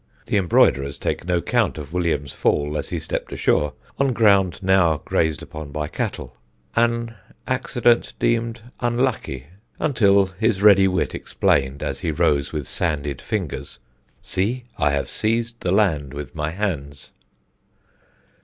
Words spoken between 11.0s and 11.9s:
explained,